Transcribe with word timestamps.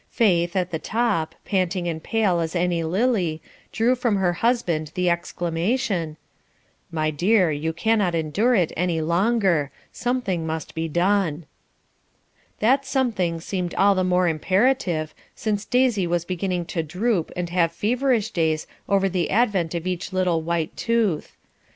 Faith, 0.09 0.55
at 0.55 0.71
the 0.71 0.79
top, 0.79 1.35
panting 1.45 1.87
and 1.87 2.01
pale 2.01 2.39
as 2.39 2.55
any 2.55 2.83
lily, 2.83 3.39
drew 3.71 3.93
from 3.95 4.15
her 4.15 4.33
husband 4.33 4.91
the 4.95 5.07
exclamation: 5.11 6.17
"My 6.91 7.11
dear, 7.11 7.51
you 7.51 7.71
cannot 7.71 8.15
endure 8.15 8.55
it 8.55 8.71
any 8.75 8.99
longer; 8.99 9.69
something 9.93 10.43
must 10.43 10.73
be 10.73 10.87
done." 10.87 11.45
That 12.61 12.83
something 12.83 13.39
seemed 13.39 13.75
all 13.75 13.93
the 13.93 14.03
more 14.03 14.27
imperative, 14.27 15.13
since 15.35 15.65
Daisy 15.65 16.07
was 16.07 16.25
beginning 16.25 16.65
to 16.73 16.81
droop 16.81 17.31
and 17.35 17.51
have 17.51 17.71
feverish 17.71 18.31
days 18.31 18.65
over 18.89 19.07
the 19.07 19.29
advent 19.29 19.75
of 19.75 19.85
each 19.85 20.11
little 20.11 20.41
white 20.41 20.75
tooth. 20.75 21.35